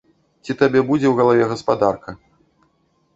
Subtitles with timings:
[0.47, 2.17] Ці табе будзе ў галаве гаспадарка?